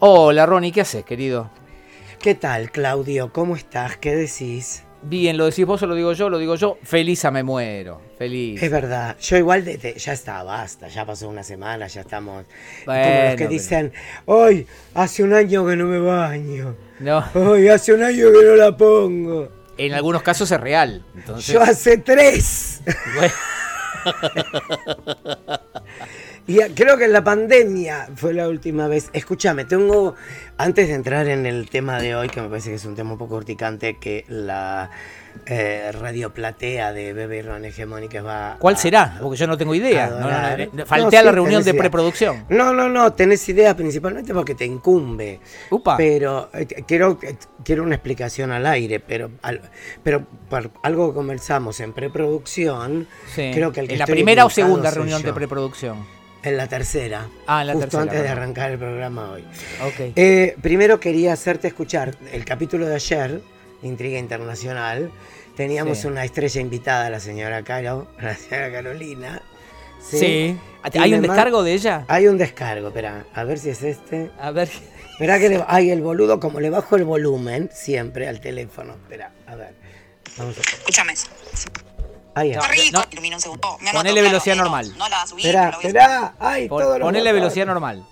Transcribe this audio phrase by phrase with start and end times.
[0.00, 1.50] Hola Ronnie, ¿qué haces, querido?
[2.20, 3.32] ¿Qué tal, Claudio?
[3.32, 3.96] ¿Cómo estás?
[3.96, 4.84] ¿Qué decís?
[5.02, 6.76] Bien, lo decís vos o lo digo yo, lo digo yo.
[6.82, 8.02] Feliz a me muero.
[8.18, 8.62] Feliz.
[8.62, 9.16] Es verdad.
[9.18, 10.88] Yo igual de, de- ya está, basta.
[10.88, 12.44] Ya pasó una semana, ya estamos.
[12.84, 13.92] como los que pero- dicen,
[14.26, 16.76] hoy hace un año que no me baño.
[16.98, 19.48] No, Hoy hace un año que no la pongo.
[19.78, 21.02] en algunos casos es real.
[21.14, 22.82] Entonces, Yo hace tres.
[23.14, 23.32] bueno,
[26.46, 29.08] Y creo que en la pandemia fue la última vez.
[29.12, 30.16] Escúchame, tengo,
[30.58, 33.12] antes de entrar en el tema de hoy, que me parece que es un tema
[33.12, 34.90] un poco urticante, que la
[35.46, 39.18] eh, radio platea de Bebe Ron Hegemónicas va ¿cuál a- será?
[39.22, 40.08] Porque yo no tengo idea.
[40.08, 40.68] No, no, no, adorar.
[40.72, 41.80] no, falté a la sí, reunión de idea.
[41.80, 42.44] preproducción.
[42.48, 45.38] No, no, no, tenés idea principalmente porque te incumbe.
[45.70, 45.96] Upa.
[45.96, 49.60] Pero eh, quiero, eh, quiero una explicación al aire, pero, al-
[50.02, 53.52] pero por algo que conversamos en preproducción, Sí.
[53.54, 56.18] creo que el que ¿En la primera o segunda reunión de preproducción?
[56.42, 57.28] En la tercera.
[57.46, 59.44] Ah, en la justo tercera, antes de arrancar el programa hoy.
[59.84, 60.12] Ok.
[60.16, 63.40] Eh, primero quería hacerte escuchar el capítulo de ayer,
[63.82, 65.10] Intriga Internacional.
[65.56, 66.06] Teníamos Sí.
[66.06, 69.42] una estrella invitada, la señora Caro, la señora Carolina.
[70.02, 70.58] sí.
[70.98, 72.06] ¿Hay un descargo de ella?
[72.08, 74.30] Hay un descargo, espera, a ver si es este.
[74.40, 74.70] A ver.
[75.12, 78.94] Espera que le, ay, el boludo, como le bajo el volumen siempre al teléfono.
[78.94, 79.74] Espera, a ver.
[80.38, 81.12] Vamos a Escúchame.
[82.34, 82.68] Ahí No, está.
[82.72, 83.04] Rico, no.
[83.10, 83.78] ilumina un segundo.
[83.80, 84.94] Me anoto, Ponele claro, velocidad no, normal.
[84.98, 86.34] No la voy a espera.
[86.38, 88.06] Ay, Pon- todo lo ponele velocidad normal.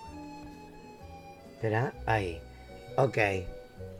[1.54, 2.40] Espera, ahí.
[2.96, 3.18] Ok.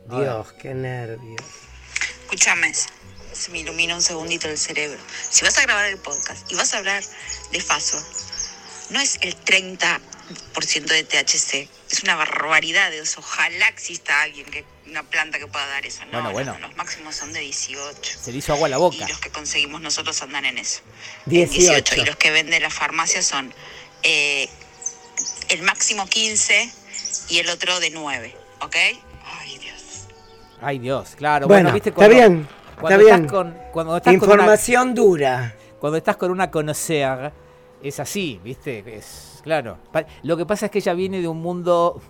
[0.09, 1.41] Dios, qué nervios.
[2.23, 4.99] Escúchame, se me ilumina un segundito el cerebro.
[5.29, 7.03] Si vas a grabar el podcast y vas a hablar
[7.51, 7.97] de Faso,
[8.89, 9.99] no es el 30%
[10.85, 13.19] de THC, es una barbaridad de eso.
[13.19, 16.03] Ojalá exista alguien, que una planta que pueda dar eso.
[16.05, 16.53] No, Bueno, no, bueno.
[16.53, 18.19] no, los máximos son de 18.
[18.21, 18.97] Se le hizo agua a la boca.
[18.97, 20.81] Y los que conseguimos nosotros andan en eso.
[21.25, 21.95] En 18.
[22.01, 23.53] Y los que venden la farmacia son
[24.03, 24.49] eh,
[25.49, 26.71] el máximo 15
[27.29, 28.35] y el otro de 9.
[28.61, 28.75] ¿Ok?
[29.39, 29.81] Ay, Dios.
[30.61, 31.47] Ay, Dios, claro.
[31.47, 31.89] Bueno, Bueno, ¿viste?
[31.89, 32.47] está bien,
[32.79, 33.29] Cuando está estás bien.
[33.29, 35.55] con, cuando estás con una, Información dura.
[35.79, 37.31] cuando estás con una conocer,
[37.83, 38.83] es así, ¿viste?
[38.97, 39.77] Es claro.
[40.23, 42.01] Lo que pasa es que ella viene de un mundo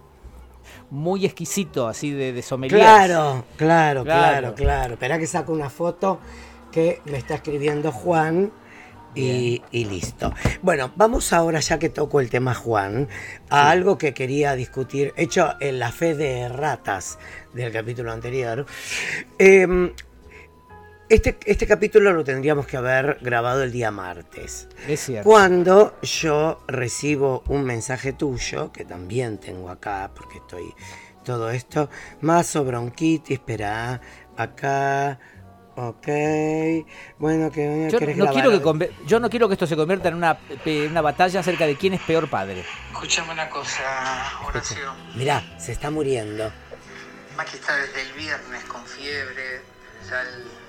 [0.89, 2.81] muy exquisito, así de, de sommeliers.
[2.81, 4.55] Claro, claro, Claro.
[4.55, 4.93] claro.
[4.93, 6.19] Espera que saco una foto
[6.71, 8.51] que me está escribiendo Juan.
[9.15, 10.31] Y, y listo.
[10.61, 13.09] Bueno, vamos ahora, ya que toco el tema Juan,
[13.49, 17.17] a algo que quería discutir, hecho en la fe de ratas
[17.53, 18.67] del capítulo anterior.
[19.39, 19.91] Em,
[21.09, 24.67] este, este capítulo lo tendríamos que haber grabado el día martes.
[24.87, 25.27] Es cierto.
[25.29, 30.73] Cuando yo recibo un mensaje tuyo, que también tengo acá, porque estoy
[31.25, 31.89] todo esto,
[32.21, 33.99] mazo, bronquitis, espera,
[34.37, 35.19] acá,
[35.75, 36.07] ok,
[37.17, 40.09] bueno, que Yo ¿querés no, grabar quiero que yo no quiero que esto se convierta
[40.09, 40.39] en una,
[40.89, 42.63] una batalla acerca de quién es peor padre.
[42.91, 43.81] Escúchame una cosa,
[44.45, 44.93] Horacio.
[45.15, 46.51] Mirá, se está muriendo.
[47.35, 49.61] Maki está desde el viernes con fiebre.
[50.09, 50.68] Ya el,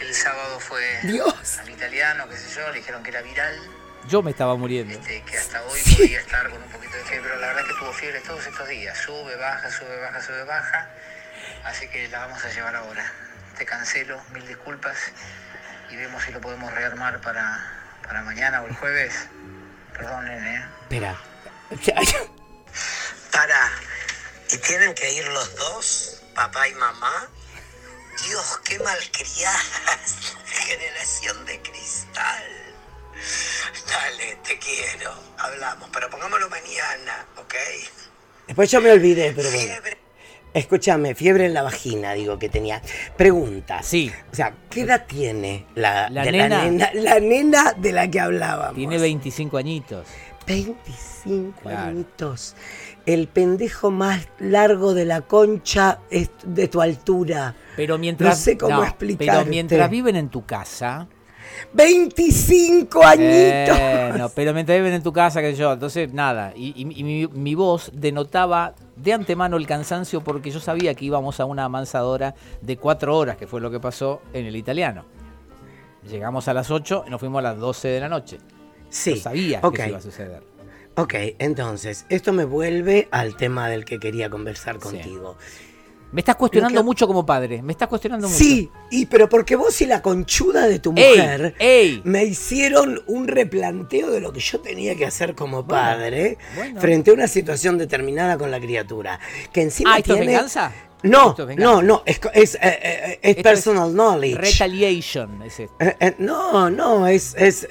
[0.00, 1.58] el sábado fue Dios.
[1.58, 3.56] al italiano, qué sé yo, le dijeron que era viral.
[4.08, 4.94] Yo me estaba muriendo.
[4.94, 7.74] Este, que hasta hoy podía estar con un poquito de fiebre, pero la verdad que
[7.74, 8.96] tuvo fiebre todos estos días.
[8.98, 10.88] Sube, baja, sube, baja, sube, baja.
[11.64, 13.12] Así que la vamos a llevar ahora.
[13.58, 14.96] Te cancelo, mil disculpas.
[15.90, 17.60] Y vemos si lo podemos rearmar para,
[18.02, 19.28] para mañana o el jueves.
[19.92, 20.56] Perdón, nene.
[20.56, 20.64] ¿eh?
[20.82, 21.18] Espera.
[23.32, 23.70] Para.
[24.50, 27.28] ¿Y tienen que ir los dos, papá y mamá?
[28.26, 30.36] Dios, qué malcriadas.
[30.46, 32.44] Generación de cristal.
[33.88, 35.12] Dale, te quiero.
[35.38, 37.54] Hablamos, pero pongámoslo mañana, ¿ok?
[38.46, 39.72] Después yo me olvidé, pero bueno.
[39.72, 39.98] Fiebre.
[40.54, 42.80] Escúchame, fiebre en la vagina, digo que tenía.
[43.16, 43.82] Pregunta.
[43.82, 44.10] Sí.
[44.32, 46.64] O sea, ¿qué edad tiene la, La de nena.
[46.64, 46.90] nena?
[46.94, 48.74] La nena de la que hablábamos.
[48.74, 50.06] Tiene 25 añitos.
[50.48, 51.90] 25 Claro.
[51.90, 52.54] añitos.
[53.06, 57.54] El pendejo más largo de la concha es de tu altura.
[57.76, 58.30] Pero mientras.
[58.38, 59.26] No sé cómo no, explicarte.
[59.40, 61.06] Pero mientras viven en tu casa.
[61.72, 64.32] 25 añitos.
[64.34, 65.72] Pero mientras viven en tu casa, que yo.
[65.72, 66.52] Entonces, nada.
[66.54, 71.04] Y, y- y mi, mi voz denotaba de antemano el cansancio porque yo sabía que
[71.04, 75.04] íbamos a una amansadora de cuatro horas, que fue lo que pasó en el italiano.
[76.08, 78.38] Llegamos a las 8 y nos fuimos a las 12 de la noche.
[78.90, 79.14] Sí.
[79.16, 80.42] Yo sabía que eso iba a suceder.
[80.96, 85.36] Ok, entonces, esto me vuelve al tema del que quería conversar contigo.
[86.10, 87.60] Me estás cuestionando que- mucho como padre.
[87.62, 88.38] Me estás cuestionando mucho.
[88.42, 92.00] Sí, y pero porque vos y la conchuda de tu mujer ey.
[92.02, 96.80] me hicieron un replanteo de lo que yo tenía que hacer como padre bueno.
[96.80, 99.20] frente a una situación determinada con la criatura.
[99.52, 100.32] Que encima Ah, ¿esto es tiene...
[100.32, 100.72] venganza?
[101.02, 101.62] No, es venganza.
[101.62, 104.34] no, no, es, es, eh, eh, es personal knowledge.
[104.38, 105.76] Retaliation es esto.
[105.78, 107.66] Eh, eh, no, no, es, es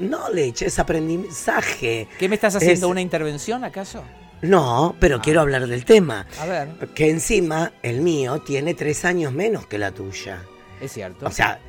[0.00, 2.08] knowledge, es aprendizaje.
[2.18, 2.86] ¿Qué me estás haciendo?
[2.86, 4.02] Es- ¿Una intervención acaso?
[4.42, 6.26] No, pero quiero hablar del tema.
[6.40, 10.42] A ver, Que encima el mío tiene tres años menos que la tuya.
[10.80, 11.26] es cierto.
[11.26, 11.60] O sea,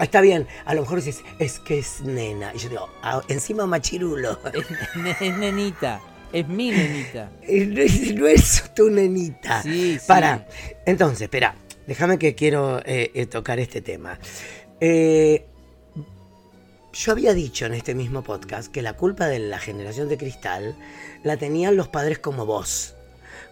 [0.00, 2.52] está bien, a lo mejor dices, es que es nena.
[2.54, 4.40] Y yo digo, "Ah, encima machirulo.
[4.52, 4.66] es,
[5.20, 6.00] es nenita,
[6.32, 7.30] es mi nenita.
[7.48, 9.62] No es, no es tu nenita.
[9.62, 10.04] Sí, sí.
[10.08, 10.46] Para.
[10.84, 11.54] Entonces, espera,
[11.86, 14.18] déjame que quiero eh, eh, tocar este tema.
[14.80, 15.46] Eh,
[16.92, 20.76] yo había dicho en este mismo podcast que la culpa de la generación de cristal
[21.22, 22.94] la tenían los padres como vos,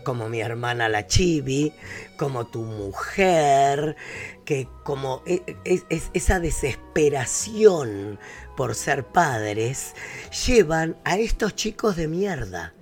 [0.04, 1.72] como mi hermana la Chibi,
[2.16, 3.96] como tu mujer,
[4.44, 8.18] que como e- es- es- esa desesperación
[8.56, 9.94] por ser padres
[10.46, 12.74] llevan a estos chicos de mierda.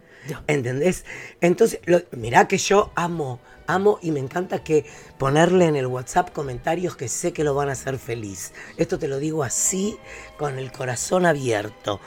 [0.48, 1.04] ¿Entendés?
[1.40, 4.84] Entonces, lo- mirá que yo amo, amo y me encanta que
[5.18, 8.52] ponerle en el WhatsApp comentarios que sé que lo van a hacer feliz.
[8.76, 9.98] Esto te lo digo así,
[10.38, 12.00] con el corazón abierto.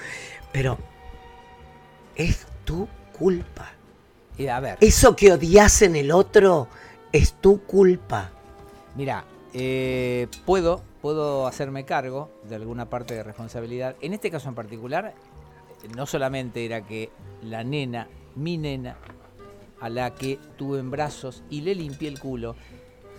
[0.51, 0.77] Pero
[2.15, 3.71] es tu culpa.
[4.37, 6.67] Y a ver, Eso que odias en el otro
[7.11, 8.31] es tu culpa.
[8.95, 13.95] mira, eh, puedo, puedo hacerme cargo de alguna parte de responsabilidad.
[14.01, 15.13] En este caso en particular,
[15.95, 17.09] no solamente era que
[17.41, 18.97] la nena, mi nena,
[19.81, 22.55] a la que tuve en brazos y le limpié el culo,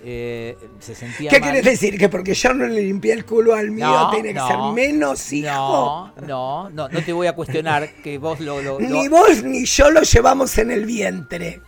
[0.02, 1.98] eh, se sentía ¿Qué quieres decir?
[1.98, 4.56] ¿Que porque yo no le limpié el culo al mío No, tiene que no, ser
[4.74, 5.48] menos hijo?
[5.48, 8.62] No, no, no, no te voy a cuestionar que vos lo...
[8.62, 11.60] lo- lo- Ni vos ni yo lo llevamos en el vientre.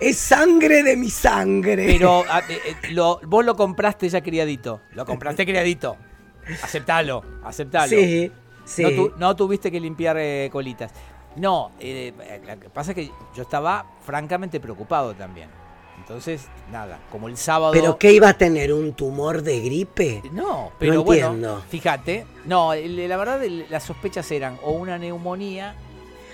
[0.00, 1.86] Es sangre de mi sangre.
[1.86, 4.80] Pero a- eh, eh, lo- vos lo compraste ya criadito.
[4.94, 5.96] Lo compraste criadito.
[6.62, 7.90] Aceptalo, aceptalo.
[7.90, 8.32] Sí,
[8.64, 8.82] sí.
[8.82, 10.90] No, tu- no tuviste que limpiar eh, colitas.
[11.36, 15.48] No, eh, eh, lo que pasa es que yo estaba francamente preocupado también.
[15.98, 17.72] Entonces, nada, como el sábado...
[17.72, 18.72] ¿Pero qué iba a tener?
[18.72, 20.22] ¿Un tumor de gripe?
[20.32, 21.62] No, pero bueno, entiendo.
[21.68, 22.24] fíjate.
[22.46, 25.74] No, la verdad las sospechas eran o una neumonía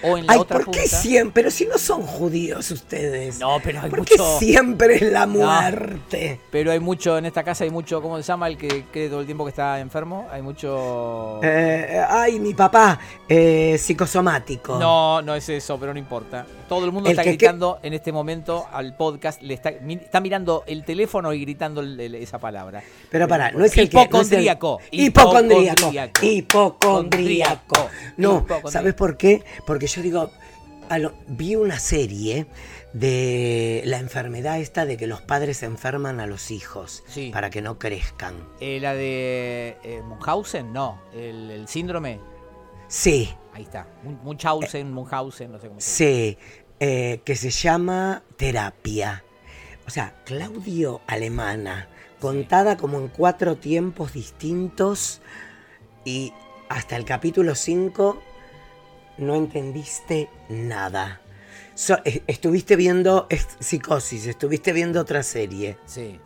[0.04, 0.96] o en la Ay, otra ¿por qué punta...
[0.96, 1.32] siempre?
[1.42, 3.38] Pero si no son judíos ustedes.
[3.38, 4.38] No, pero hay ¿Por qué mucho...
[4.38, 6.40] siempre es la muerte?
[6.50, 9.20] Pero hay mucho, en esta casa hay mucho, ¿cómo se llama el que cree todo
[9.20, 10.26] el tiempo que está enfermo?
[10.30, 11.40] Hay mucho...
[11.42, 12.98] Eh, ay, mi papá,
[13.28, 14.78] eh, psicosomático.
[14.78, 16.46] No, no es eso, pero no importa.
[16.68, 19.94] Todo el mundo El está que- gritando en este momento al podcast, le está, mi-
[19.94, 22.82] está mirando el teléfono y gritando el- el- esa palabra.
[23.10, 24.80] Pero pará, no es el que- no es Hipocondríaco.
[24.90, 25.92] Hipocondríaco.
[26.22, 27.88] Hipocondríaco.
[28.16, 28.46] No.
[28.70, 29.42] ¿sabes por qué?
[29.66, 30.30] Porque yo digo,
[30.88, 32.46] a lo- vi una serie
[32.92, 37.30] de la enfermedad esta de que los padres enferman a los hijos Sí.
[37.32, 38.34] para que no crezcan.
[38.60, 41.00] Eh, la de eh, Munchausen, no.
[41.14, 42.20] El, el síndrome,
[42.86, 43.88] Sí, ahí está.
[44.04, 46.38] Mun- Munchausen, Munchausen, no sé cómo se sí,
[46.80, 49.24] eh, que se llama terapia.
[49.86, 51.88] O sea, Claudio Alemana,
[52.20, 55.20] contada como en cuatro tiempos distintos
[56.04, 56.32] y
[56.68, 58.22] hasta el capítulo 5
[59.18, 61.20] no entendiste nada.
[61.74, 65.76] So- eh, estuviste viendo es- Psicosis, estuviste viendo otra serie.
[65.86, 66.20] Sí,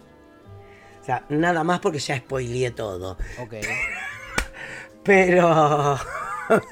[1.01, 3.17] O sea, nada más porque ya spoileé todo.
[3.41, 3.55] ok.
[5.05, 5.99] Pero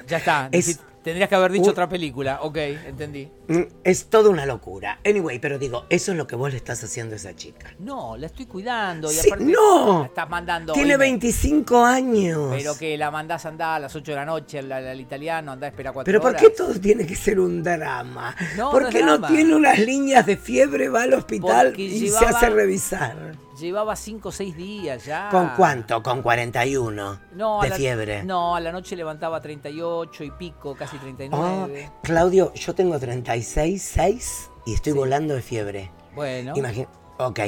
[0.07, 0.49] Ya está.
[0.51, 2.39] Es- Tendrías que haber dicho un- otra película.
[2.41, 3.29] Ok, entendí.
[3.47, 4.99] mm, es toda una locura.
[5.05, 7.73] Anyway, pero digo, eso es lo que vos le estás haciendo a esa chica.
[7.79, 9.09] No, la estoy cuidando.
[9.11, 9.99] Y Sí, aparte no.
[10.01, 10.73] la estás mandando.
[10.73, 12.49] Tiene oíme, 25 años.
[12.51, 15.53] Pero que la mandás a andar a las 8 de la noche al, al italiano,
[15.53, 16.41] andá a esperar 4 Pero ¿por horas.
[16.41, 18.35] qué todo tiene que ser un drama?
[18.57, 19.27] No, ¿Por no qué no drama.
[19.33, 23.15] tiene unas líneas de fiebre, va al hospital Porque y llevaba- se hace revisar?
[23.59, 25.29] Llevaba 5 o 6 días ya.
[25.31, 26.03] ¿Con cuánto?
[26.03, 28.23] Con 41 No, de la, fiebre.
[28.23, 31.91] No, a la noche levantaba 38 y pico, casi Oh, 39.
[32.03, 34.97] Claudio, yo tengo 36, 6 y estoy Sí.
[34.99, 35.91] volando de fiebre.
[36.13, 36.87] Bueno, Imagina.
[37.19, 37.39] Ok,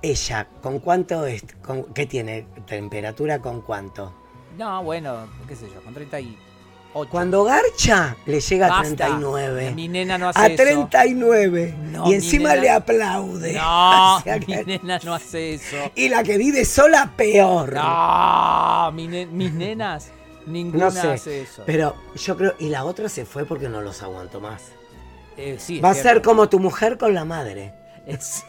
[0.00, 1.44] ella, ¿con cuánto es?
[1.62, 2.46] con- ¿Qué tiene?
[2.66, 4.14] ¿Temperatura con cuánto?
[4.56, 5.94] no, bueno, qué sé yo, con
[6.92, 7.10] 38.
[7.10, 8.96] Cuando garcha, le llega a Basta.
[9.06, 9.72] 39.
[9.74, 10.56] Mi nena no hace a eso.
[10.62, 11.74] 39.
[11.92, 13.52] No, y encima nena- le aplaude.
[13.52, 15.76] No, O sea mi que- nena no hace eso.
[15.94, 17.72] Y la que vive sola, peor.
[17.74, 20.10] No, mi ne- mis nenas,
[20.46, 21.62] ninguna No sé, hace eso.
[21.66, 24.62] Pero yo creo, y la otra se fue porque no los aguantó más.
[25.36, 26.10] Eh, sí, Va a cierto.
[26.10, 27.72] ser como tu mujer con la madre.
[28.06, 28.42] Es,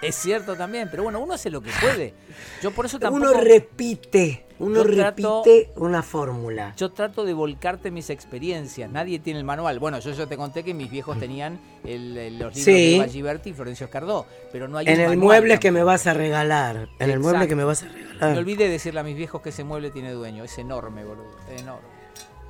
[0.00, 2.14] es cierto también, pero bueno, uno hace lo que puede.
[2.62, 3.22] Yo por eso tampoco...
[3.30, 6.72] Uno repite, uno Yo trato- repite una fórmula.
[6.76, 8.90] Yo trato de volcarte mis experiencias.
[8.90, 9.78] Nadie tiene el manual.
[9.78, 12.92] Bueno, yo ya te conté que mis viejos tenían el- el- los libros Sí.
[12.92, 15.82] de Valliberti y Florencio Escardó, pero no hay En un el manual mueble que me
[15.82, 16.88] vas a regalar.
[16.98, 18.32] En el mueble que me vas a regalar.
[18.32, 20.44] Me olvidé de decirle a mis viejos que ese mueble tiene dueño.
[20.44, 21.26] Es enorme, boludo.
[21.54, 21.88] Es enorme.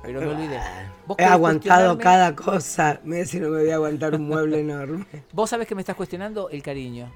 [0.03, 0.59] Pero me olvidé.
[1.07, 2.99] ¿Vos He aguantado cada cosa.
[3.05, 5.05] No me voy a aguantar un mueble enorme.
[5.31, 7.09] Vos sabés que me estás cuestionando el cariño.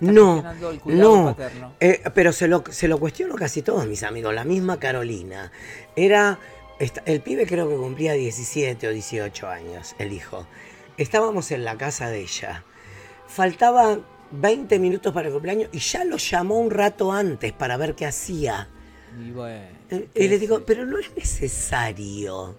[0.00, 1.36] No, el no.
[1.80, 4.34] Eh, pero se lo, se lo cuestiono casi todos mis amigos.
[4.34, 5.52] La misma Carolina.
[5.94, 6.38] Era.
[6.78, 10.46] el pibe creo que cumplía 17 o 18 años, el hijo.
[10.96, 12.64] estábamos en la casa de ella.
[13.26, 13.98] Faltaba
[14.30, 18.06] 20 minutos para el cumpleaños y ya lo llamó un rato antes para ver qué
[18.06, 18.68] hacía.
[19.18, 19.64] Y bueno.
[19.90, 22.56] Eh, Y le digo, pero no es necesario.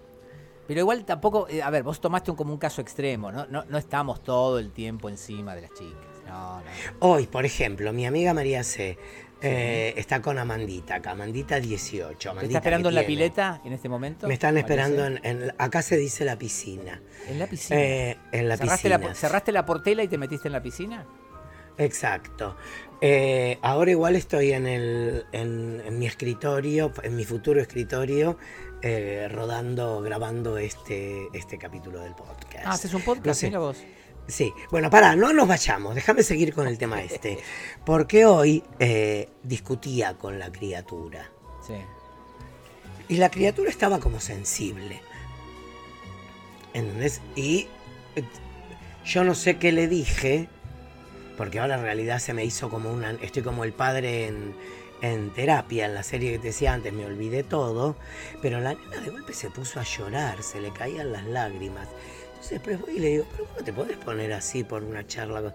[0.67, 3.45] Pero igual tampoco, eh, a ver, vos tomaste un, como un caso extremo, ¿no?
[3.47, 6.06] No, no estamos todo el tiempo encima de las chicas.
[6.37, 6.63] No, no.
[6.99, 8.97] Hoy, por ejemplo, mi amiga María C.
[9.41, 12.17] eh, está con Amandita acá, Amandita 18.
[12.17, 14.27] ¿Te Amandita está esperando en la pileta en este momento?
[14.27, 17.01] Me están esperando en, en- acá se dice la piscina.
[17.27, 17.79] En la piscina.
[17.79, 19.07] Eh, en la ¿Cerraste, piscina.
[19.09, 21.05] La, ¿Cerraste la portela y te metiste en la piscina?
[21.77, 22.55] Exacto.
[23.01, 28.37] Eh, ahora igual estoy en, el, en, en mi escritorio, en mi futuro escritorio,
[28.81, 32.65] eh, rodando, grabando este, este capítulo del podcast.
[32.65, 33.47] Ah, haces un podcast, No sé.
[33.47, 33.77] mira vos.
[34.27, 37.39] Sí, bueno, pará, no nos vayamos, déjame seguir con el tema este.
[37.85, 41.31] Porque hoy eh, discutía con la criatura.
[41.65, 41.75] Sí.
[43.07, 45.01] Y la criatura estaba como sensible.
[46.73, 47.21] ¿Entendés?
[47.35, 47.67] Y
[48.15, 48.23] eh,
[49.05, 50.49] yo no sé qué le dije,
[51.37, 53.11] porque ahora en realidad se me hizo como una...
[53.11, 54.53] Estoy como el padre en,
[55.01, 57.95] en terapia, en la serie que te decía antes, me olvidé todo,
[58.41, 61.87] pero la nena de golpe se puso a llorar, se le caían las lágrimas.
[62.37, 65.41] Entonces después voy y le digo, pero ¿cómo te podés poner así por una charla?
[65.41, 65.53] con-?"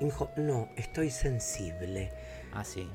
[0.00, 2.10] Y me dijo, no, estoy sensible.
[2.52, 2.88] Ah, sí.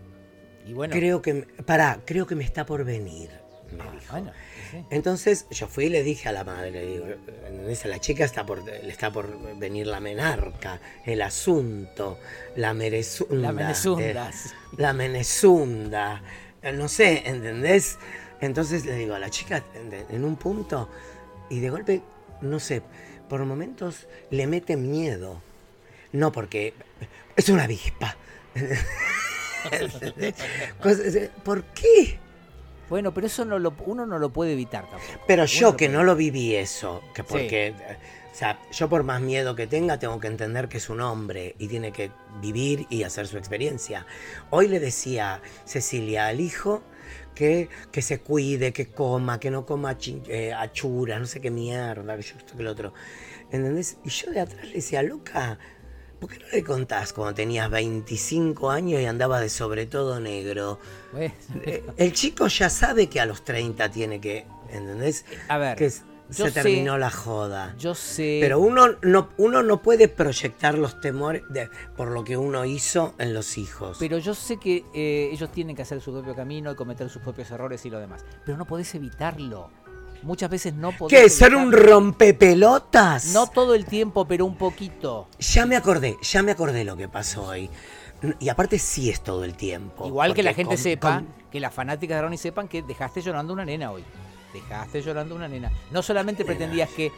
[0.67, 0.93] Y bueno.
[0.93, 1.47] Creo que...
[1.65, 3.29] Pará, creo que me está por venir,
[3.71, 4.11] me Ah, dijo.
[4.11, 4.31] bueno,
[4.69, 4.85] sí.
[4.89, 7.05] Entonces yo fui y le dije a la madre, le digo,
[7.47, 7.85] "¿Entendés?
[7.85, 12.19] a la chica está por, le está por venir la menarca, el asunto,
[12.57, 13.35] la merezunda.
[13.37, 14.49] La menezunda, eh, sí.
[14.77, 16.21] la menezunda,
[16.61, 17.97] eh, no sé, ¿entendés?
[18.41, 19.63] Entonces le digo a la chica
[20.09, 20.89] en un punto
[21.49, 22.01] y de golpe,
[22.41, 22.81] no sé,
[23.31, 25.41] por momentos le mete miedo.
[26.11, 26.73] No porque
[27.37, 28.17] es una avispa.
[31.43, 32.19] ¿Por qué?
[32.89, 35.23] Bueno, pero eso no lo, uno no lo puede evitar tampoco.
[35.27, 37.73] Pero Uno yo que puede- no lo viví eso, que porque,
[38.33, 41.55] o sea, yo por más miedo que tenga, tengo que entender que es un hombre
[41.57, 42.11] y tiene que
[42.41, 44.05] vivir y hacer su experiencia.
[44.49, 46.83] Hoy le decía Cecilia al hijo
[47.35, 49.97] que, que se cuide, que coma, que no coma
[50.27, 52.93] eh, achura, no sé qué mierda, que yo esto que lo otro.
[53.51, 53.97] ¿Entendés?
[54.03, 55.59] Y yo de atrás le decía, loca,
[56.19, 60.79] ¿por qué no le contás cuando tenías 25 años y andabas de sobre todo negro?
[61.17, 65.25] Eh, El chico ya sabe que a los 30 tiene que, ¿entendés?
[65.49, 65.91] A ver, que
[66.31, 67.75] yo se sé- terminó la joda.
[67.77, 68.39] yo sé.
[68.41, 73.13] Pero uno no, uno no puede proyectar los temores de- por lo que uno hizo
[73.17, 73.97] en los hijos.
[73.99, 77.21] Pero yo sé que eh, ellos tienen que hacer su propio camino y cometer sus
[77.21, 78.25] propios errores y lo demás.
[78.45, 79.69] Pero no podés evitarlo.
[80.23, 81.19] Muchas veces no podés.
[81.19, 81.29] ¿Qué?
[81.29, 83.33] ¿Ser un rompepelotas?
[83.33, 85.27] No todo el tiempo, pero un poquito.
[85.39, 87.69] Ya me acordé, ya me acordé lo que pasó hoy.
[88.39, 90.05] Y aparte sí es todo el tiempo.
[90.05, 93.21] Igual que la gente con- sepa, con- que las fanáticas de Ronnie sepan que dejaste
[93.21, 94.03] llorando una nena hoy.
[94.53, 95.71] Dejaste llorando una nena.
[95.91, 97.11] No solamente pretendías que.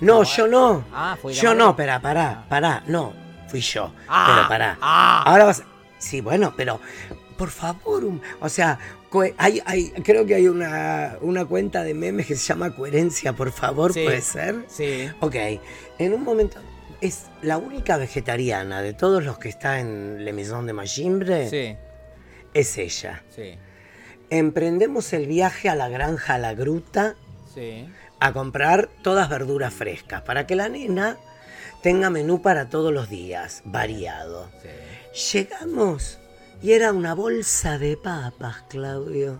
[0.00, 0.84] No, yo no.
[0.92, 2.46] Ah, fue Yo no, pero pará, Ah.
[2.48, 3.12] pará, no,
[3.48, 3.92] fui yo.
[4.08, 4.78] Ah, pero pará.
[4.80, 5.22] ah.
[5.26, 5.62] Ahora vas.
[5.98, 6.80] Sí, bueno, pero
[7.38, 8.78] por favor, un- o sea,
[9.38, 13.50] hay, hay, creo que hay una, una cuenta de memes que se llama Coherencia, por
[13.52, 14.04] favor, Sí.
[14.04, 14.64] puede ser.
[14.68, 15.08] Sí.
[15.20, 15.34] Ok,
[15.98, 16.58] en un momento
[17.00, 21.76] es la única vegetariana de todos los que está en Le Maison de Magimbre, Sí.
[22.52, 23.22] es ella.
[23.34, 23.56] Sí.
[24.38, 27.14] Emprendemos el viaje a la granja La Gruta
[27.54, 27.88] Sí.
[28.18, 31.18] a comprar todas verduras frescas para que la nena
[31.84, 34.50] tenga menú para todos los días, variado.
[34.60, 35.38] sí.
[35.38, 36.18] Llegamos
[36.60, 39.38] y era una bolsa de papas, Claudio.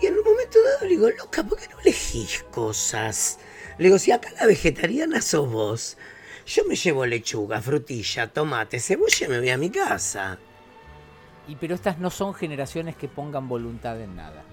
[0.00, 3.38] Y en un momento dado le digo, loca, ¿por qué no elegís cosas?
[3.78, 5.96] Le digo, si acá la vegetariana sos vos,
[6.46, 10.38] yo me llevo lechuga, frutilla, tomate, cebolla y me voy a mi casa.
[11.48, 14.44] Y pero estas no son generaciones que pongan voluntad en nada.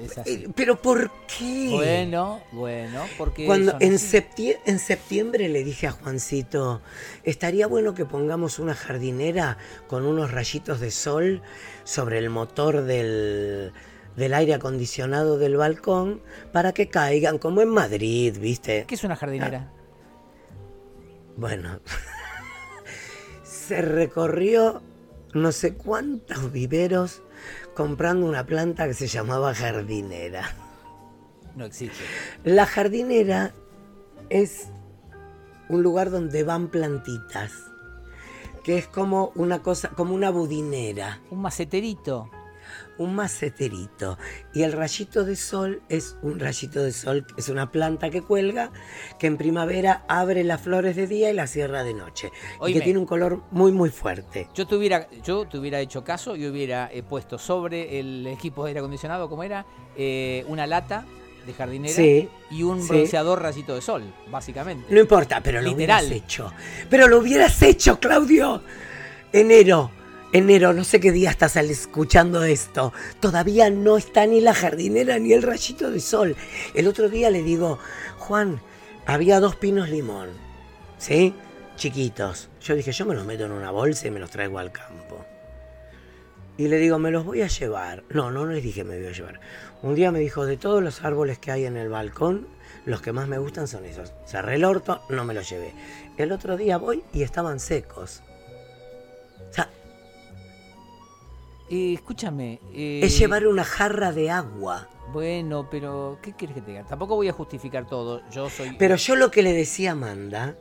[0.00, 0.30] Es así.
[0.32, 1.08] Eh, Pero ¿por
[1.38, 1.68] qué?
[1.70, 4.16] Bueno, bueno, porque Cuando en, así.
[4.18, 6.82] septie- en septiembre le dije a Juancito,
[7.22, 11.42] estaría bueno que pongamos una jardinera con unos rayitos de sol
[11.84, 13.72] sobre el motor del,
[14.16, 16.20] del aire acondicionado del balcón
[16.52, 18.84] para que caigan, como en Madrid, ¿viste?
[18.88, 19.70] ¿Qué es una jardinera?
[21.36, 21.78] Bueno,
[23.44, 24.82] se recorrió
[25.34, 27.22] no sé cuántos viveros
[27.74, 30.54] comprando una planta que se llamaba jardinera.
[31.56, 32.02] No existe.
[32.44, 33.52] La jardinera
[34.30, 34.68] es
[35.68, 37.52] un lugar donde van plantitas,
[38.62, 42.30] que es como una cosa, como una budinera, Un maceterito.
[42.98, 44.18] Un maceterito.
[44.52, 48.70] Y el rayito de sol es un rayito de sol, es una planta que cuelga,
[49.18, 52.30] que en primavera abre las flores de día y las cierra de noche.
[52.66, 54.48] Y que tiene un color muy, muy fuerte.
[54.54, 58.64] Yo te hubiera, yo te hubiera hecho caso y hubiera eh, puesto sobre el equipo
[58.64, 59.64] de aire acondicionado, como era,
[59.96, 61.04] Eh, una lata
[61.46, 62.88] de jardinera Sí, y un sí.
[62.88, 64.86] bronceador rayito de sol, básicamente.
[64.92, 66.04] No importa, pero lo Literal.
[66.06, 66.52] hubieras hecho.
[66.90, 68.62] Pero lo hubieras hecho, Claudio.
[69.32, 69.90] Enero,
[70.34, 72.92] enero, no sé qué día estás escuchando esto.
[73.20, 76.36] Todavía no está ni la jardinera ni el rayito de sol.
[76.74, 77.78] El otro día le digo,
[78.18, 78.60] Juan,
[79.06, 80.30] había dos pinos limón,
[80.98, 81.34] ¿sí?
[81.76, 82.50] Chiquitos.
[82.60, 85.24] Yo dije, yo me los meto en una bolsa y me los traigo al campo.
[86.56, 88.02] Y le digo, me los voy a llevar.
[88.10, 89.40] No, no les dije me voy a llevar.
[89.82, 92.48] Un día me dijo, de todos los árboles que hay en el balcón,
[92.86, 94.12] los que más me gustan son esos.
[94.26, 95.72] Cerré el orto, no me los llevé.
[96.16, 98.22] El otro día voy y estaban secos.
[99.50, 99.70] O sea,
[101.74, 102.60] Eh, escúchame.
[102.72, 104.88] eh, es llevar una jarra de agua.
[105.12, 106.84] Bueno, pero ¿qué quieres que te diga?
[106.84, 108.22] Tampoco voy a justificar todo.
[108.30, 108.76] Yo soy.
[108.78, 110.56] Pero yo lo que le decía a Amanda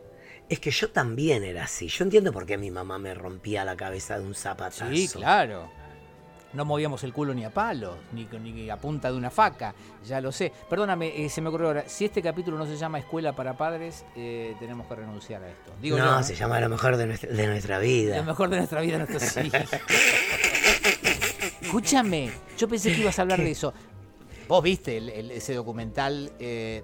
[0.50, 1.88] es que yo también era así.
[1.88, 4.89] Yo entiendo por qué mi mamá me rompía la cabeza de un zapatazo.
[4.91, 5.70] Sí, claro.
[6.53, 9.74] No movíamos el culo ni a palo, ni, ni a punta de una faca,
[10.05, 10.51] ya lo sé.
[10.70, 14.05] Perdóname, eh, se me ocurrió ahora, si este capítulo no se llama Escuela para Padres,
[14.15, 15.72] eh, tenemos que renunciar a esto.
[15.82, 18.17] Digo no, yo, se llama lo mejor de nuestra, de nuestra vida.
[18.17, 19.62] Lo mejor de nuestra vida, nuestros hijos.
[21.77, 23.74] Escúchame, yo pensé que ibas a hablar de eso.
[24.48, 26.84] Vos viste el- el- ese documental, eh,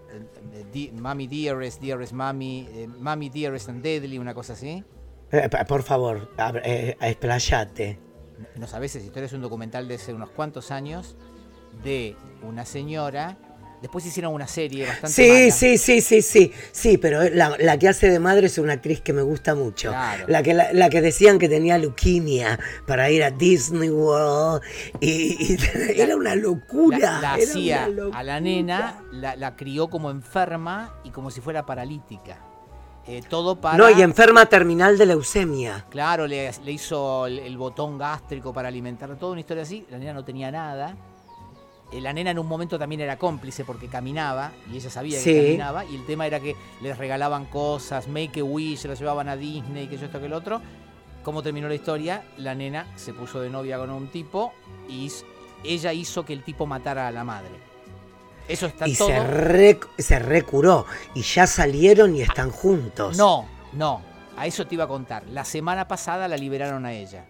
[0.51, 4.83] eh, Di- Mami Dearest, Dearest Mami, eh, Mami Dearest and Deadly, una cosa así.
[5.31, 6.31] Eh, por favor,
[6.63, 7.99] eh, explayate.
[8.55, 11.17] no sabés esa historia, es un documental de hace unos cuantos años
[11.83, 13.37] de una señora.
[13.81, 15.51] Después hicieron una serie bastante Sí, mala.
[15.51, 18.99] sí, sí, sí, sí, sí, pero la, la que hace de madre es una actriz
[19.01, 19.89] que me gusta mucho.
[19.89, 20.25] Claro.
[20.27, 24.61] La, que, la, la que decían que tenía leuquimia para ir a Disney World
[24.99, 25.57] y, y
[25.95, 27.19] era una locura.
[27.21, 32.37] La, hacía a la nena, la, la crió como enferma y como si fuera paralítica.
[33.07, 33.77] Eh, todo para.
[33.77, 35.85] No, y enferma terminal de leucemia.
[35.89, 39.85] Claro, le, le hizo el, el botón gástrico para alimentar, toda una historia así.
[39.89, 40.95] La nena no tenía nada.
[41.91, 45.33] Eh, La nena en un momento también era cómplice porque caminaba y ella sabía Sí.
[45.33, 45.85] que caminaba.
[45.85, 49.35] Y el tema era que les regalaban cosas, make a wish, se las llevaban a
[49.35, 50.61] Disney, que yo esto que el otro.
[51.23, 52.23] ¿Cómo terminó la historia?
[52.37, 54.53] La nena se puso de novia con un tipo
[54.87, 55.11] y
[55.63, 57.49] ella hizo que el tipo matara a la madre.
[58.47, 59.09] Eso está Y todo.
[59.09, 60.85] se, re- se recuró.
[61.13, 63.17] Y ya salieron y están juntos.
[63.17, 64.01] No, no.
[64.37, 65.27] A eso te iba a contar.
[65.27, 67.25] La semana pasada la liberaron a ella.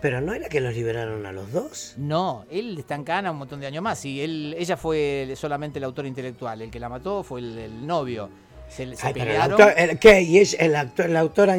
[0.00, 1.94] Pero no era que los liberaron a los dos.
[1.96, 4.04] No, él está en cana un montón de años más.
[4.04, 6.60] Y él, ella fue solamente el autor intelectual.
[6.60, 8.28] El que la mató fue el, el novio.
[8.68, 10.20] Se, se Ay, pero el autor, el- ¿Qué?
[10.22, 11.56] Y ella- el actor, la autora.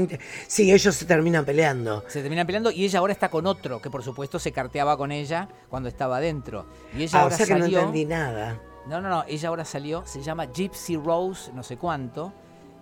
[0.48, 2.04] Sí, ellos se terminan peleando.
[2.08, 5.12] Se terminan peleando y ella ahora está con otro, que por supuesto se carteaba con
[5.12, 6.66] ella cuando estaba adentro.
[6.98, 8.60] Y ella Ah, o ahora sea que no entendí nada.
[8.88, 12.32] No, no, no, ella ahora salió, se llama Gypsy Rose, no sé cuánto,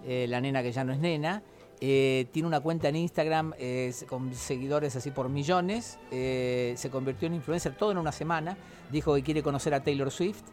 [0.06, 1.42] eh, la nena que ya no es nena.
[1.86, 5.98] Eh, tiene una cuenta en Instagram eh, con seguidores así por millones.
[6.12, 8.56] eh, se convirtió en influencer todo en una semana.
[8.90, 10.44] Dijo que quiere conocer a Taylor Swift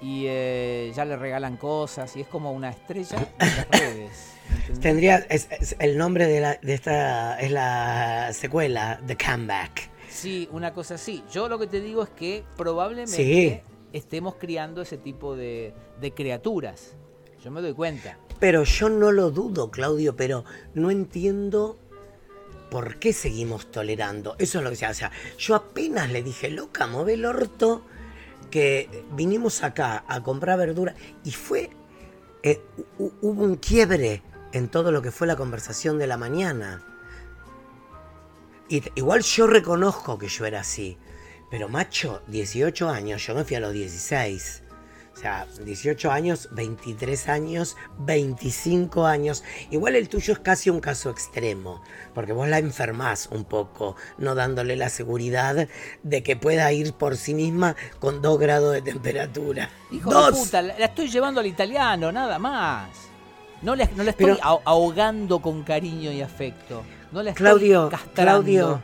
[0.00, 4.32] y eh, ya le regalan cosas y es como una estrella de las redes.
[4.60, 4.80] ¿entendés?
[4.80, 5.16] Tendría.
[5.28, 9.90] es- es- el nombre de, la, de esta es la secuela, The Comeback.
[10.08, 11.24] Sí, una cosa así.
[11.32, 13.60] Yo lo que te digo es que probablemente Sí.
[13.92, 16.94] estemos criando ese tipo de, de criaturas.
[17.42, 18.18] Yo me doy cuenta.
[18.40, 21.78] Pero yo no lo dudo, Claudio, pero no entiendo
[22.70, 24.34] por qué seguimos tolerando.
[24.38, 25.04] Eso es lo que se hace.
[25.04, 27.82] O sea, yo apenas le dije, loca, mueve el orto,
[28.50, 31.70] que vinimos acá a comprar verdura y fue.
[32.42, 32.60] eh,
[32.98, 34.22] hu- hubo un quiebre
[34.52, 36.82] en todo lo que fue la conversación de la mañana.
[38.68, 40.96] Y igual yo reconozco que yo era así.
[41.50, 44.62] Pero macho, 18 años, yo me fui a los 16.
[45.20, 49.44] O sea, 18 años, 23 años, 25 años.
[49.70, 51.82] Igual el tuyo es casi un caso extremo,
[52.14, 55.68] porque vos la enfermás un poco, no dándole la seguridad
[56.02, 59.68] de que pueda ir por sí misma con 2 grados de temperatura.
[59.90, 60.32] Hijo ¡Dos!
[60.32, 62.88] de puta, la, estoy llevando al italiano, nada más.
[63.60, 66.82] No la, no la estoy Pero- ahogando con cariño y afecto.
[67.12, 68.22] No la estoy Claudio, castrando.
[68.42, 68.82] Claudio,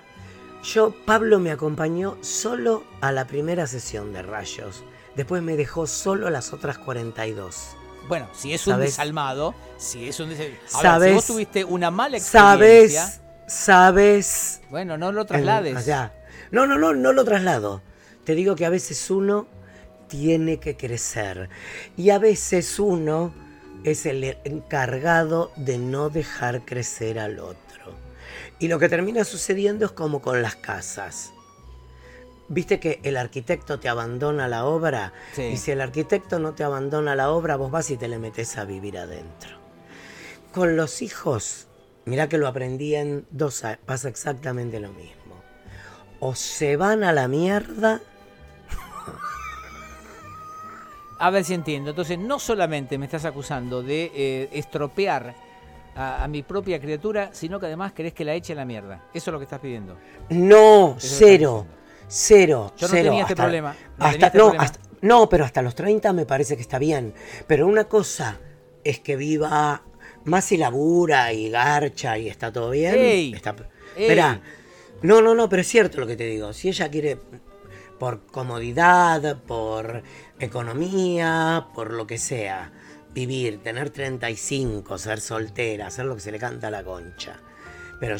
[0.62, 4.84] yo, Pablo me acompañó solo a la primera sesión de rayos.
[5.16, 7.68] Después me dejó solo las otras 42.
[8.08, 11.08] Bueno, si es un desalmado, si es un des- A ver, ¿Sabes?
[11.10, 13.20] si vos tuviste una mala experiencia, ¿Sabes?
[13.48, 14.60] ¿Sabes?
[14.70, 15.86] bueno, no lo traslades.
[16.50, 17.82] no, no, no, no lo traslado.
[18.24, 19.46] Te digo que a veces uno
[20.08, 21.48] tiene que crecer.
[21.96, 23.32] Y a veces uno
[23.84, 27.94] es el encargado de no dejar crecer al otro.
[28.58, 31.32] Y lo que termina sucediendo es como con las casas.
[32.48, 35.42] Viste que el arquitecto te abandona la obra Sí.
[35.42, 38.56] y si el arquitecto no te abandona la obra, vos vas y te le metes
[38.56, 39.58] a vivir adentro.
[40.54, 41.66] Con los hijos,
[42.04, 45.34] mirá que lo aprendí en dos años, pasa exactamente lo mismo.
[46.20, 48.00] O se van a la mierda
[51.18, 51.90] A ver si entiendo.
[51.90, 55.34] Entonces, no solamente me estás acusando de eh, estropear
[55.94, 59.02] a, a mi propia criatura, sino que además querés que la eche a la mierda.
[59.14, 59.96] Eso es lo que estás pidiendo.
[60.28, 61.66] No, Eso cero.
[62.08, 62.72] Cero.
[62.76, 63.04] Yo no cero.
[63.10, 64.64] tenía este problema, no hasta- tenía este no, problema.
[64.64, 67.14] hasta- no, pero hasta los 30 me parece que está bien.
[67.46, 68.38] Pero una cosa
[68.84, 69.82] es que viva
[70.24, 72.94] más si labura y garcha y está todo bien.
[72.96, 73.54] Ey, está,
[73.96, 74.02] ey.
[74.04, 74.40] Esperá.
[75.02, 76.52] No, no, no, pero es cierto lo que te digo.
[76.52, 77.18] Si ella quiere
[77.98, 80.02] por comodidad, por
[80.38, 82.72] economía, por lo que sea,
[83.12, 87.38] vivir, tener 35, ser soltera, hacer lo que se le canta a la concha.
[88.00, 88.16] Pero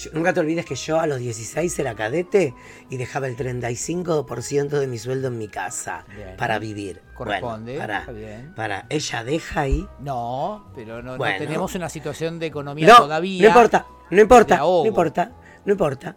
[0.00, 2.54] yo- nunca te olvides que yo a los 16 era cadete
[2.88, 6.36] y dejaba el 35% de mi sueldo en mi casa Bien.
[6.36, 7.02] para vivir.
[7.14, 8.52] Corresponde, Bueno, para, está bien.
[8.54, 9.86] para, ella deja ahí.
[10.00, 13.42] No, pero no, tenemos una situación de economía No, todavía.
[13.42, 15.32] no importa, no importa, no importa,
[15.64, 16.16] no importa.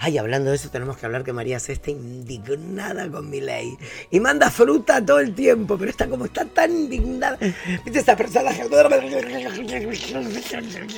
[0.00, 3.76] Ay, hablando de eso, tenemos que hablar que María C está indignada con mi ley.
[4.10, 7.36] Y manda fruta todo el tiempo, pero está como está tan indignada.
[7.84, 8.50] ¿Viste esa persona?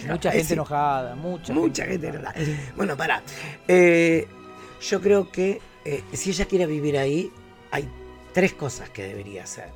[0.09, 2.35] Mucha gente sí, enojada, mucha, Mucha gente enojada.
[2.77, 3.23] Bueno, para.
[3.69, 7.31] yo creo que eh, si ella quiere vivir ahí,
[7.71, 7.89] hay
[8.33, 9.69] tres cosas que debería hacer,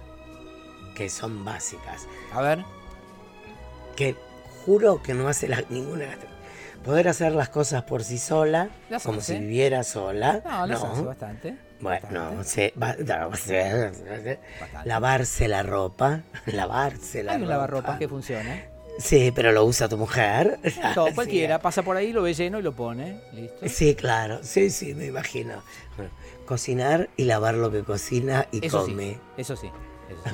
[0.95, 2.07] que son básicas.
[2.33, 2.65] A ver,
[3.97, 4.17] que
[4.65, 6.07] juro que no hace la- ninguna.
[6.85, 9.35] Poder hacer las cosas por sí sola, Las como hace.
[9.35, 10.43] si viviera sola.
[10.45, 11.57] no, las hace bastante.
[11.81, 12.37] Bueno, bastante.
[12.37, 12.97] no, se- va-
[13.29, 14.39] no, se-
[14.85, 17.53] lavarse la ropa, lavarse la Hay un ropa.
[17.55, 18.65] lavarropas que funciona.
[18.99, 20.59] Sí, pero lo usa tu mujer.
[20.65, 20.81] Sí.
[21.15, 23.21] cualquiera pasa por ahí, lo ve lleno y lo pone.
[23.33, 23.69] Listo.
[23.69, 25.63] Sí, claro, sí, sí, me imagino.
[25.97, 26.11] Bueno,
[26.47, 29.13] cocinar y lavar lo que cocina y Eso come.
[29.15, 29.71] sí, eso sí.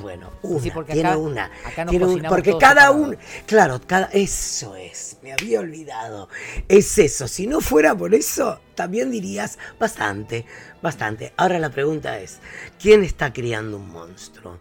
[0.01, 1.51] Bueno, una, sí, porque tiene acá- una.
[1.65, 6.29] acá nos tiene porque cada uno, claro, cada, eso es, me había olvidado.
[6.67, 10.45] Es eso, si no fuera por eso, también dirías bastante,
[10.81, 11.33] bastante.
[11.37, 12.39] Ahora la pregunta es,
[12.79, 14.59] ¿quién está criando un monstruo?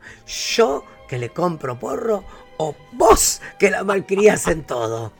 [0.54, 2.24] ¿Yo que le compro porro
[2.58, 5.12] o vos que la malcrías en todo?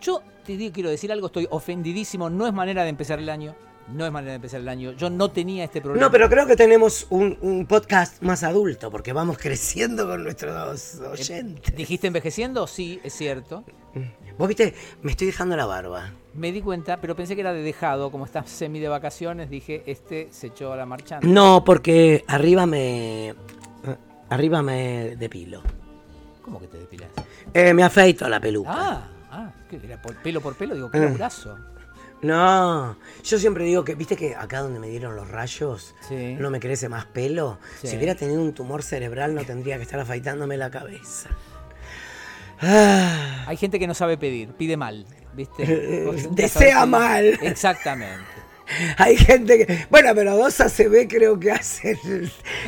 [0.00, 2.30] Yo te digo, quiero decir algo, estoy ofendidísimo.
[2.30, 3.54] No es manera de empezar el año.
[3.92, 4.92] No es manera de empezar el año.
[4.92, 6.06] Yo no tenía este problema.
[6.06, 11.00] No, pero creo que tenemos un, un podcast más adulto, porque vamos creciendo con nuestros
[11.00, 11.74] oyentes.
[11.74, 12.66] ¿Dijiste envejeciendo?
[12.66, 13.64] Sí, es cierto.
[14.36, 16.12] Vos viste, me estoy dejando la barba.
[16.34, 18.10] Me di cuenta, pero pensé que era de dejado.
[18.12, 21.26] Como estás semi de vacaciones, dije, este se echó a la marchanda.
[21.26, 23.34] No, porque arriba me.
[24.28, 25.62] Arriba me depilo.
[26.42, 27.08] ¿Cómo que te depilas?
[27.54, 28.70] Eh, me afeito la peluca.
[28.72, 30.00] Ah, ah, ¿qué era?
[30.00, 30.74] ¿Por pelo por pelo?
[30.74, 30.92] Digo, Mm.
[30.92, 31.56] qué laburazo.
[32.20, 36.34] No, yo siempre digo que, viste que acá donde me dieron los rayos, Sí.
[36.38, 37.58] no me crece más pelo.
[37.80, 37.88] Sí.
[37.88, 41.30] Si hubiera tenido un tumor cerebral, no tendría que estar afeitándome la cabeza.
[42.60, 45.64] Ah, Hay gente que no sabe pedir, pide mal, ¿viste?
[46.32, 47.38] Desea mal.
[47.42, 48.24] Exactamente.
[48.98, 49.86] hay gente que.
[49.88, 51.96] Bueno, pero dos ACB creo que hacen.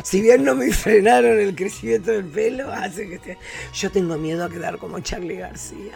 [0.05, 3.39] Si bien no me frenaron el crecimiento del pelo, hace que esté.
[3.75, 5.93] Yo tengo miedo a quedar como Charlie García.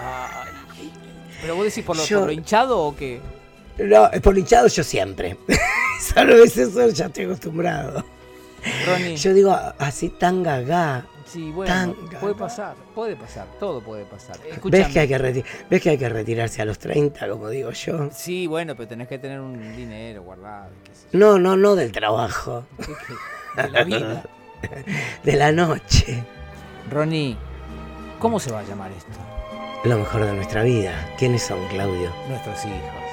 [0.00, 0.48] Ay.
[1.42, 3.20] ¿Pero vos decís por lo, Yo- por lo hinchado o qué?
[3.78, 5.36] No, es por hinchado yo siempre.
[6.00, 8.04] Solo es eso, ya estoy acostumbrado.
[8.86, 9.16] Ronnie.
[9.16, 11.04] Yo digo así tan gaga.
[11.26, 14.36] Sí, bueno, tan puede pasar, puede pasar, todo puede pasar.
[14.64, 18.10] ¿Ves que, hay que ¿Ves que hay que retirarse a los 30, como digo yo?
[18.12, 21.74] Sí, bueno, pero tenés que tener un dinero guardado, qué sé yo, No, no, no
[21.74, 22.66] del trabajo,
[23.56, 24.24] de la vida.
[25.24, 26.22] de la noche.
[26.90, 27.36] Ronnie,
[28.18, 29.10] ¿cómo se va a llamar esto?
[29.84, 31.08] Lo mejor de nuestra vida.
[31.18, 32.12] ¿Quiénes son, Claudio?
[32.28, 33.11] Nuestros hijos.